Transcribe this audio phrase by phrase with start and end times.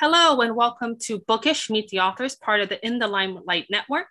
[0.00, 4.08] Hello, and welcome to Bookish Meet the Authors, part of the In the Limelight Network.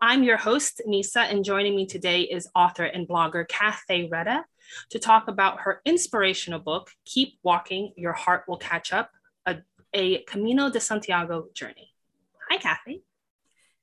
[0.00, 4.46] I'm your host, Nisa, and joining me today is author and blogger Kathy Reda
[4.88, 9.10] to talk about her inspirational book, Keep Walking, Your Heart Will Catch Up,
[9.44, 9.58] a,
[9.92, 11.92] a Camino de Santiago journey.
[12.48, 13.02] Hi, Kathy.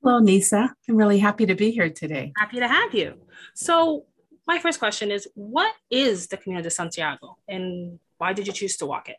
[0.02, 0.74] Hello, Nisa.
[0.88, 2.32] I'm really happy to be here today.
[2.36, 3.14] Happy to have you.
[3.54, 4.06] So,
[4.48, 8.76] my first question is What is the Camino de Santiago, and why did you choose
[8.78, 9.18] to walk it?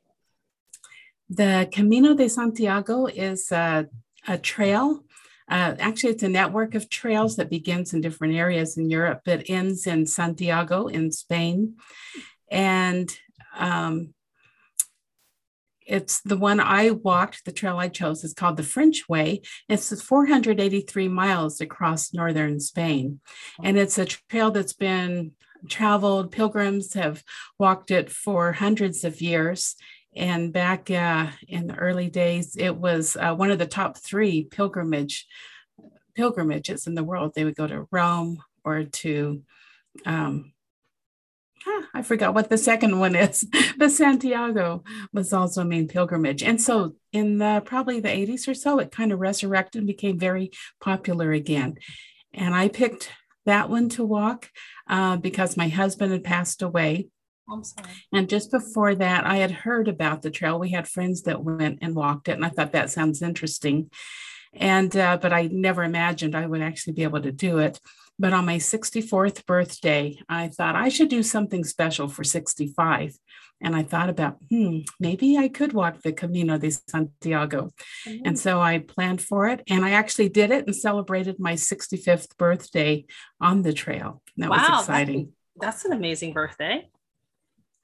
[1.29, 3.87] The Camino de Santiago is a,
[4.27, 5.03] a trail.
[5.49, 9.49] Uh, actually, it's a network of trails that begins in different areas in Europe, but
[9.49, 11.75] ends in Santiago in Spain.
[12.49, 13.11] And
[13.57, 14.13] um,
[15.85, 19.41] it's the one I walked, the trail I chose is called the French Way.
[19.67, 23.19] It's 483 miles across northern Spain.
[23.61, 25.31] And it's a trail that's been
[25.69, 27.23] traveled, pilgrims have
[27.57, 29.75] walked it for hundreds of years.
[30.15, 34.43] And back uh, in the early days, it was uh, one of the top three
[34.45, 35.27] pilgrimage
[36.15, 37.33] pilgrimages in the world.
[37.33, 39.41] They would go to Rome or to
[40.05, 40.53] um,
[41.67, 43.47] ah, I forgot what the second one is,
[43.77, 46.43] but Santiago was also a main pilgrimage.
[46.43, 50.19] And so in the probably the 80s or so, it kind of resurrected and became
[50.19, 51.75] very popular again.
[52.33, 53.09] And I picked
[53.45, 54.49] that one to walk
[54.87, 57.09] uh, because my husband had passed away
[57.49, 57.89] I'm sorry.
[58.13, 60.59] And just before that, I had heard about the trail.
[60.59, 63.89] We had friends that went and walked it, and I thought that sounds interesting.
[64.53, 67.79] And uh, but I never imagined I would actually be able to do it.
[68.19, 73.17] But on my 64th birthday, I thought I should do something special for 65.
[73.61, 77.71] And I thought about, hmm, maybe I could walk the Camino de Santiago.
[78.05, 78.25] Mm-hmm.
[78.25, 79.63] And so I planned for it.
[79.67, 83.05] And I actually did it and celebrated my 65th birthday
[83.39, 84.21] on the trail.
[84.37, 85.31] That wow, was exciting.
[85.55, 86.89] That's, that's an amazing birthday.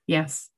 [0.10, 0.50] Yes.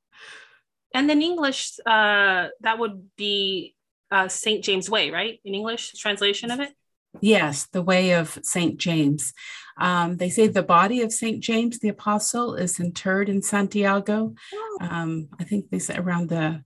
[0.93, 3.75] And in English, uh, that would be
[4.09, 4.63] uh, St.
[4.63, 5.39] James Way, right?
[5.43, 6.71] In English, translation of it?
[7.19, 8.77] Yes, the way of St.
[8.77, 9.33] James.
[9.77, 11.41] Um, they say the body of St.
[11.41, 14.33] James the Apostle is interred in Santiago.
[14.53, 14.77] Oh.
[14.79, 16.63] Um, I think they say around the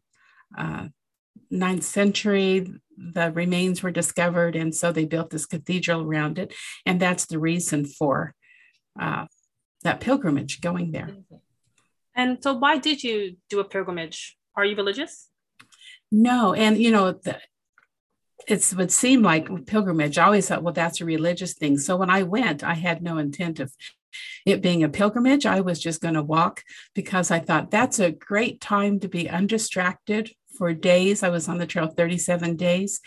[0.56, 0.88] uh,
[1.50, 2.68] ninth century,
[2.98, 6.54] the remains were discovered, and so they built this cathedral around it.
[6.86, 8.36] And that's the reason for
[9.00, 9.26] uh,
[9.82, 11.10] that pilgrimage going there.
[12.16, 14.38] And so, why did you do a pilgrimage?
[14.56, 15.30] Are you religious?
[16.12, 17.40] No, and you know, the,
[18.48, 20.18] it would seem like pilgrimage.
[20.18, 21.78] I always thought, well, that's a religious thing.
[21.78, 23.74] So when I went, I had no intent of
[24.46, 25.46] it being a pilgrimage.
[25.46, 29.30] I was just going to walk because I thought that's a great time to be
[29.30, 31.24] undistracted for days.
[31.24, 33.02] I was on the trail 37 days,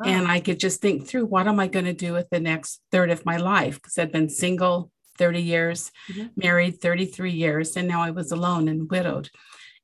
[0.00, 0.08] oh.
[0.08, 2.80] and I could just think through what am I going to do with the next
[2.90, 6.28] third of my life because I'd been single 30 years, mm-hmm.
[6.36, 9.30] married 33 years, and now I was alone and widowed.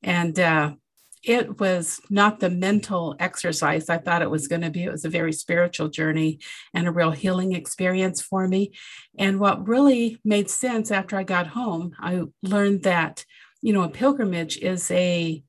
[0.03, 0.73] And uh,
[1.23, 4.83] it was not the mental exercise I thought it was going to be.
[4.83, 6.39] It was a very spiritual journey
[6.73, 8.71] and a real healing experience for me.
[9.17, 13.23] And what really made sense after I got home, I learned that,
[13.61, 15.43] you know, a pilgrimage is a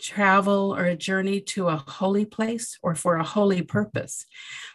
[0.00, 4.24] travel or a journey to a holy place or for a holy purpose.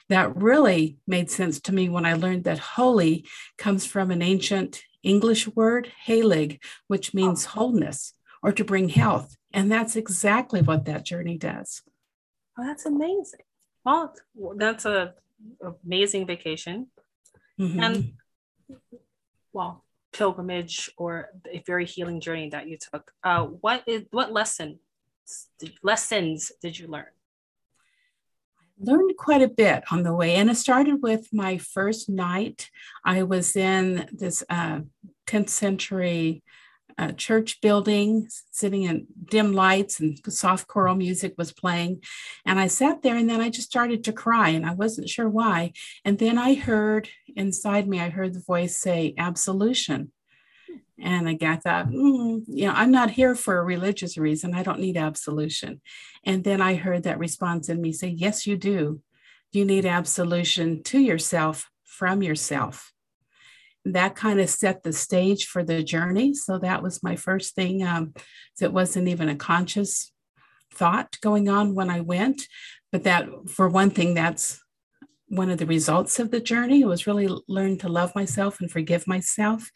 [0.10, 3.26] That really made sense to me when I learned that holy
[3.58, 9.36] comes from an ancient English word, halig, which means wholeness or to bring health.
[9.52, 11.82] And that's exactly what that journey does.
[12.58, 13.42] Oh, that's amazing.
[13.86, 14.14] Well,
[14.56, 15.14] that's a
[15.84, 16.88] amazing vacation.
[17.60, 17.80] Mm-hmm.
[17.80, 18.14] And
[19.52, 23.12] well, pilgrimage or a very healing journey that you took.
[23.24, 24.80] Uh, what is what lesson
[25.82, 27.06] lessons did you learn?
[28.60, 32.70] I learned quite a bit on the way, and it started with my first night.
[33.06, 34.82] I was in this uh,
[35.28, 36.44] 10th century
[36.98, 42.02] uh, church building, sitting in dim lights and soft choral music was playing.
[42.46, 45.30] And I sat there and then I just started to cry and I wasn't sure
[45.30, 45.74] why.
[46.06, 50.12] And then I heard inside me, I heard the voice say, absolution.
[51.04, 54.56] And I got that, mm, you know, I'm not here for a religious reason.
[54.56, 55.82] I don't need absolution.
[56.24, 59.02] And then I heard that response in me say, Yes, you do.
[59.52, 62.94] You need absolution to yourself from yourself.
[63.86, 66.34] That kind of set the stage for the journey.
[66.34, 67.84] So that was my first thing.
[67.84, 68.14] Um,
[68.62, 70.12] it wasn't even a conscious
[70.74, 72.48] thought going on when I went.
[72.94, 74.64] But that, for one thing, that's
[75.28, 78.72] one of the results of the journey It was really learn to love myself and
[78.72, 79.70] forgive myself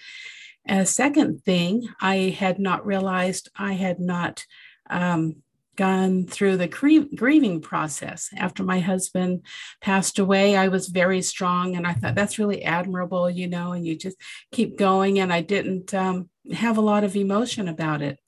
[0.68, 4.46] a second thing, I had not realized I had not
[4.90, 5.38] um,
[5.76, 6.68] gone through the
[7.16, 8.30] grieving process.
[8.36, 9.46] After my husband
[9.80, 13.86] passed away, I was very strong, and I thought that's really admirable, you know, and
[13.86, 14.18] you just
[14.52, 15.20] keep going.
[15.20, 18.20] And I didn't um, have a lot of emotion about it.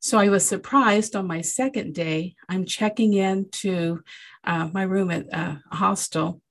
[0.00, 2.34] So I was surprised on my second day.
[2.48, 4.00] I'm checking into
[4.44, 6.42] uh, my room at uh, a hostel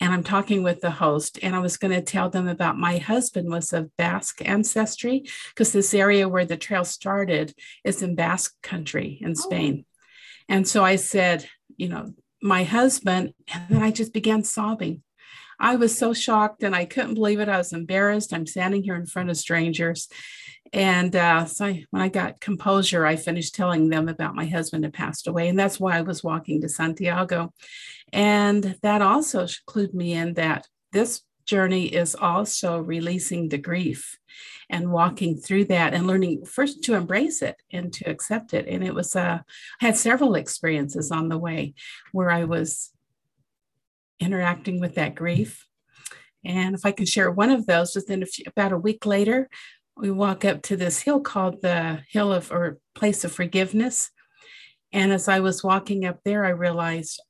[0.00, 2.98] and I'm talking with the host, and I was going to tell them about my
[2.98, 7.54] husband was of Basque ancestry because this area where the trail started
[7.84, 9.34] is in Basque country in oh.
[9.34, 9.84] Spain.
[9.86, 9.92] Oh.
[10.48, 12.12] And so I said, you know,
[12.42, 15.02] my husband, and then I just began sobbing.
[15.58, 17.48] I was so shocked and I couldn't believe it.
[17.48, 18.32] I was embarrassed.
[18.34, 20.08] I'm standing here in front of strangers.
[20.72, 24.84] And uh, so I, when I got composure, I finished telling them about my husband
[24.84, 25.48] had passed away.
[25.48, 27.52] And that's why I was walking to Santiago.
[28.12, 34.18] And that also clued me in that this journey is also releasing the grief
[34.68, 38.66] and walking through that and learning first to embrace it and to accept it.
[38.68, 39.38] And it was, uh,
[39.80, 41.74] I had several experiences on the way
[42.12, 42.90] where I was
[44.18, 45.66] interacting with that grief.
[46.44, 49.48] And if I can share one of those, within a few, about a week later,
[49.96, 54.10] we walk up to this hill called the Hill of or Place of Forgiveness.
[54.92, 57.20] And as I was walking up there, I realized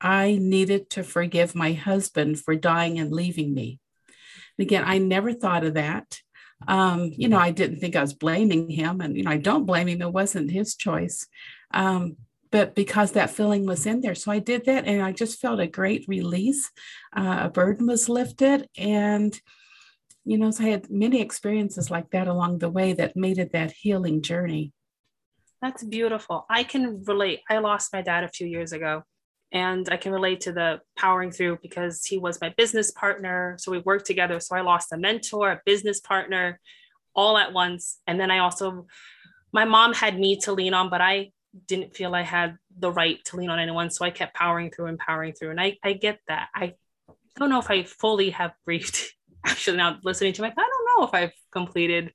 [0.00, 3.78] I needed to forgive my husband for dying and leaving me.
[4.58, 6.20] And again, I never thought of that.
[6.66, 9.66] Um, you know, I didn't think I was blaming him, and you know, I don't
[9.66, 10.00] blame him.
[10.00, 11.26] It wasn't his choice,
[11.72, 12.16] um,
[12.50, 15.60] but because that feeling was in there, so I did that, and I just felt
[15.60, 16.70] a great release.
[17.14, 19.38] Uh, a burden was lifted, and
[20.24, 23.52] you know, so I had many experiences like that along the way that made it
[23.52, 24.72] that healing journey.
[25.60, 26.46] That's beautiful.
[26.48, 27.40] I can relate.
[27.48, 29.02] I lost my dad a few years ago,
[29.52, 33.56] and I can relate to the powering through because he was my business partner.
[33.58, 34.40] So we worked together.
[34.40, 36.60] So I lost a mentor, a business partner,
[37.14, 37.98] all at once.
[38.06, 38.86] And then I also,
[39.52, 41.32] my mom had me to lean on, but I
[41.66, 43.90] didn't feel I had the right to lean on anyone.
[43.90, 45.50] So I kept powering through and powering through.
[45.50, 46.48] And I, I get that.
[46.54, 46.74] I
[47.36, 51.06] don't know if I fully have grieved actually now listening to my, I don't know
[51.06, 52.12] if I've completed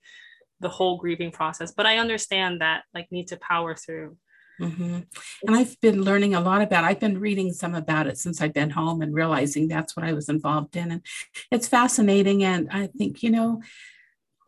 [0.59, 4.17] the whole grieving process, but I understand that like need to power through.
[4.59, 4.99] Mm-hmm.
[5.47, 6.83] And I've been learning a lot about.
[6.83, 10.11] I've been reading some about it since I've been home and realizing that's what I
[10.11, 11.01] was involved in, and
[11.49, 12.43] it's fascinating.
[12.43, 13.61] And I think you know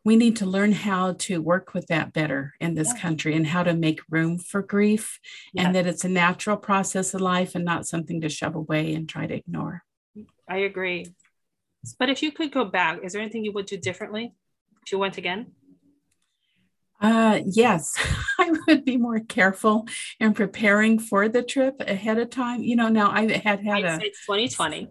[0.03, 3.01] we need to learn how to work with that better in this yeah.
[3.01, 5.17] country and how to make room for grief,
[5.53, 5.65] yeah.
[5.65, 9.07] and that it's a natural process of life and not something to shove away and
[9.07, 9.83] try to ignore.
[10.49, 11.05] I agree.
[11.97, 14.33] But if you could go back, is there anything you would do differently
[14.83, 15.53] if you went again?
[17.01, 17.95] Uh, yes,
[18.39, 19.87] I would be more careful
[20.19, 22.61] in preparing for the trip ahead of time.
[22.61, 24.87] You know, now I had had I'd a 2020.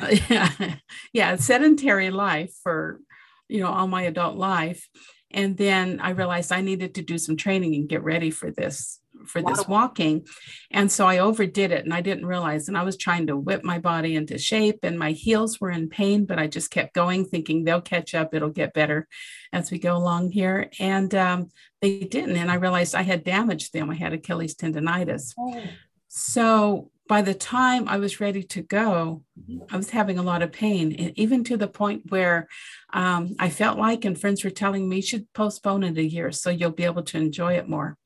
[0.30, 0.76] yeah,
[1.12, 3.00] yeah, sedentary life for
[3.48, 4.88] you know all my adult life,
[5.30, 9.00] and then I realized I needed to do some training and get ready for this
[9.26, 10.26] for this walking.
[10.70, 12.68] And so I overdid it and I didn't realize.
[12.68, 15.88] And I was trying to whip my body into shape and my heels were in
[15.88, 19.08] pain, but I just kept going, thinking they'll catch up, it'll get better
[19.52, 20.70] as we go along here.
[20.78, 21.48] And um,
[21.80, 22.36] they didn't.
[22.36, 23.90] And I realized I had damaged them.
[23.90, 25.34] I had Achilles tendonitis.
[25.38, 25.62] Oh.
[26.08, 29.22] So by the time I was ready to go,
[29.70, 32.48] I was having a lot of pain, and even to the point where
[32.92, 36.32] um, I felt like, and friends were telling me, you should postpone it a year
[36.32, 37.98] so you'll be able to enjoy it more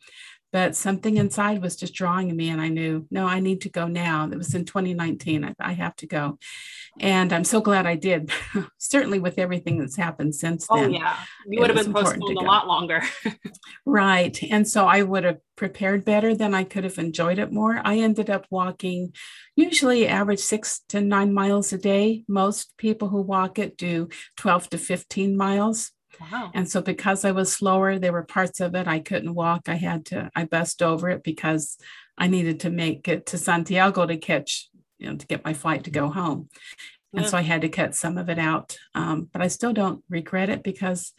[0.53, 3.87] but something inside was just drawing me and i knew no i need to go
[3.87, 4.29] now.
[4.31, 6.39] It was in 2019 i, I have to go.
[7.01, 8.31] And i'm so glad i did
[8.79, 10.91] certainly with everything that's happened since oh, then.
[10.91, 11.17] oh yeah.
[11.47, 13.03] You would have been postponed a lot longer.
[13.85, 17.81] Right and so i would have prepared better then i could have enjoyed it more.
[17.85, 19.13] I ended up walking
[19.57, 22.25] usually average six to nine miles a day.
[22.29, 26.51] Most people who walk it do 12 to 15 miles Wow.
[26.55, 29.69] And so because I was slower, there were parts of it I couldn't walk.
[29.69, 31.77] I had to, I bust over it because
[32.17, 35.85] I needed to make it to Santiago to catch, you know, to get my flight
[35.85, 36.49] to go home.
[37.15, 37.31] And yeah.
[37.31, 38.77] so I had to cut some of it out.
[38.95, 41.13] Um, but I still don't regret it because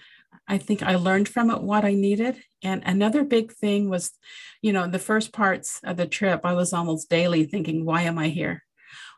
[0.47, 2.41] I think I learned from it what I needed.
[2.63, 4.11] And another big thing was,
[4.61, 8.17] you know, the first parts of the trip, I was almost daily thinking, why am
[8.17, 8.63] I here?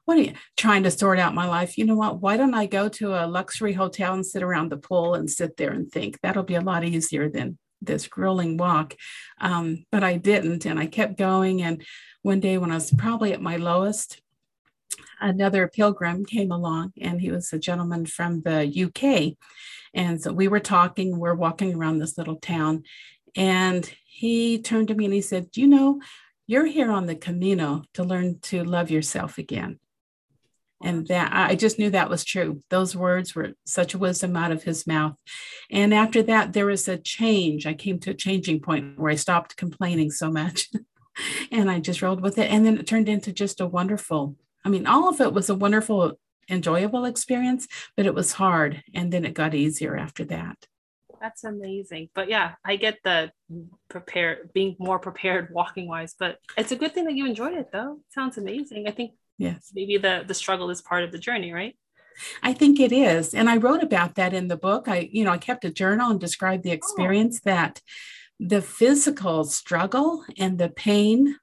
[0.06, 1.78] What are you trying to sort out my life?
[1.78, 2.22] You know what?
[2.22, 5.58] Why don't I go to a luxury hotel and sit around the pool and sit
[5.58, 6.20] there and think?
[6.22, 8.96] That'll be a lot easier than this grueling walk.
[9.40, 11.62] Um, but I didn't, and I kept going.
[11.62, 11.84] And
[12.22, 14.22] one day, when I was probably at my lowest,
[15.20, 19.38] another pilgrim came along, and he was a gentleman from the UK.
[19.94, 22.84] And so we were talking, we're walking around this little town,
[23.36, 26.02] and he turned to me and he said, You know,
[26.48, 29.80] you're here on the Camino to learn to love yourself again.
[30.84, 32.62] And that I just knew that was true.
[32.70, 35.16] Those words were such wisdom out of his mouth.
[35.70, 37.66] And after that, there was a change.
[37.66, 40.70] I came to a changing point where I stopped complaining so much
[41.52, 42.52] and I just rolled with it.
[42.52, 44.36] And then it turned into just a wonderful,
[44.66, 46.20] I mean, all of it was a wonderful,
[46.50, 48.84] enjoyable experience, but it was hard.
[48.94, 50.66] And then it got easier after that.
[51.22, 52.10] That's amazing.
[52.16, 53.32] But yeah, I get the
[53.90, 57.72] prepared, being more prepared walking wise, but it's a good thing that you enjoyed it
[57.72, 58.00] though.
[58.10, 58.88] sounds amazing.
[58.88, 59.12] I think
[59.42, 61.76] yes, maybe the the struggle is part of the journey, right?
[62.44, 63.34] I think it is.
[63.34, 64.88] And I wrote about that in the book.
[64.88, 66.74] I, you know, I kept a journal and described the oh.
[66.74, 67.50] experience oh.
[67.50, 67.82] that
[68.40, 71.38] the physical struggle and the pain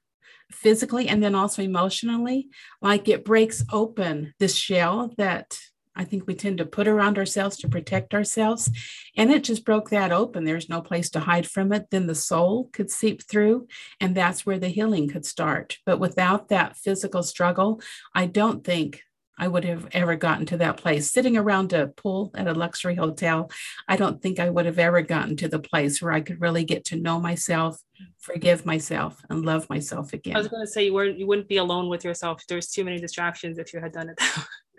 [0.51, 2.49] physically and then also emotionally,
[2.81, 5.57] like it breaks open this shell that
[5.95, 8.69] I think we tend to put around ourselves to protect ourselves.
[9.17, 10.45] And it just broke that open.
[10.45, 11.87] There's no place to hide from it.
[11.91, 13.67] Then the soul could seep through,
[13.99, 15.77] and that's where the healing could start.
[15.85, 17.81] But without that physical struggle,
[18.13, 19.01] I don't think
[19.39, 21.09] I would have ever gotten to that place.
[21.09, 23.49] Sitting around a pool at a luxury hotel,
[23.87, 26.65] I don't think I would have ever gotten to the place where I could really
[26.65, 27.81] get to know myself,
[28.19, 30.35] forgive myself, and love myself again.
[30.35, 32.43] I was going to say you weren't you wouldn't be alone with yourself.
[32.47, 34.19] There's too many distractions if you had done it.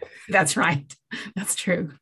[0.29, 0.95] That's right.
[1.37, 1.93] That's true.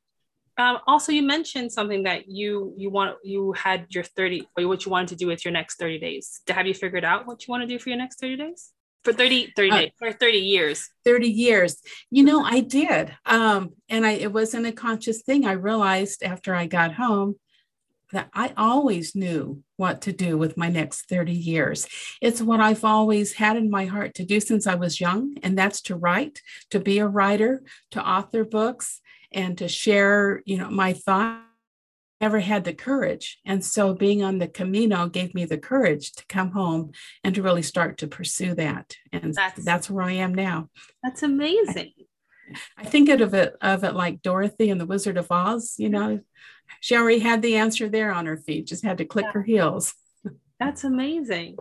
[0.57, 4.85] Um, also, you mentioned something that you you want you had your 30 or what
[4.85, 6.41] you wanted to do with your next 30 days.
[6.49, 8.73] Have you figured out what you want to do for your next 30 days?
[9.05, 11.77] for 30 30 uh, days or 30 years 30 years
[12.11, 16.55] you know i did um and i it wasn't a conscious thing i realized after
[16.55, 17.37] i got home
[18.13, 21.87] that i always knew what to do with my next 30 years
[22.21, 25.57] it's what i've always had in my heart to do since i was young and
[25.57, 29.01] that's to write to be a writer to author books
[29.33, 31.45] and to share you know my thoughts
[32.21, 33.39] never had the courage.
[33.45, 37.43] And so being on the Camino gave me the courage to come home and to
[37.43, 38.97] really start to pursue that.
[39.13, 40.69] And that's, that's where I am now.
[41.03, 41.93] That's amazing.
[42.77, 45.91] I, I think of it of it like Dorothy and the Wizard of Oz, you
[45.91, 46.21] know,
[46.81, 49.33] she already had the answer there on her feet, just had to click yeah.
[49.33, 49.95] her heels.
[50.61, 51.57] That's amazing.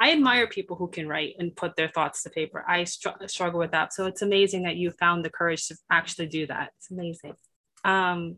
[0.00, 2.64] I admire people who can write and put their thoughts to paper.
[2.66, 3.92] I str- struggle with that.
[3.92, 6.72] So it's amazing that you found the courage to actually do that.
[6.78, 7.34] It's amazing.
[7.84, 8.36] Um,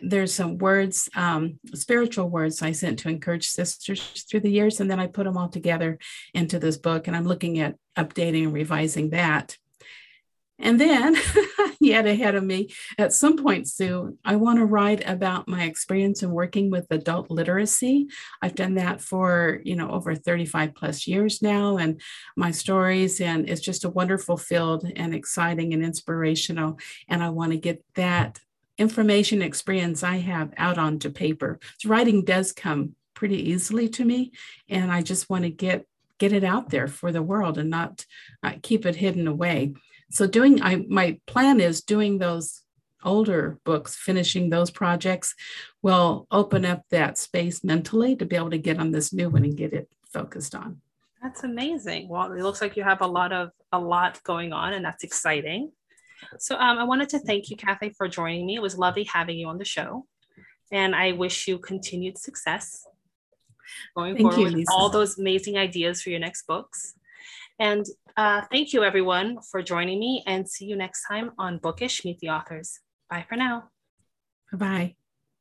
[0.00, 4.90] there's some words, um, spiritual words I sent to encourage sisters through the years, and
[4.90, 5.98] then I put them all together
[6.34, 9.56] into this book, and I'm looking at updating and revising that.
[10.58, 11.16] And then,
[11.80, 16.22] yet ahead of me, at some point soon, I want to write about my experience
[16.22, 18.08] in working with adult literacy.
[18.42, 22.00] I've done that for, you know, over 35 plus years now, and
[22.36, 26.78] my stories, and it's just a wonderful field and exciting and inspirational.
[27.08, 28.40] And I want to get that
[28.78, 31.58] information experience I have out onto paper.
[31.78, 34.32] So writing does come pretty easily to me,
[34.68, 35.86] and I just want to get
[36.18, 38.04] get it out there for the world and not
[38.42, 39.72] uh, keep it hidden away.
[40.10, 42.62] So doing I my plan is doing those
[43.04, 45.34] older books, finishing those projects
[45.82, 49.44] will open up that space mentally to be able to get on this new one
[49.44, 50.80] and get it focused on.
[51.22, 52.08] That's amazing.
[52.08, 55.04] Well, it looks like you have a lot of a lot going on and that's
[55.04, 55.72] exciting.
[56.38, 58.56] So um, I wanted to thank you, Kathy, for joining me.
[58.56, 60.06] It was lovely having you on the show.
[60.72, 62.86] And I wish you continued success
[63.94, 66.94] going thank forward you, with all those amazing ideas for your next books.
[67.58, 67.84] And
[68.16, 70.22] uh, thank you, everyone, for joining me.
[70.26, 72.80] And see you next time on Bookish Meet the Authors.
[73.10, 73.70] Bye for now.
[74.52, 75.07] Bye bye.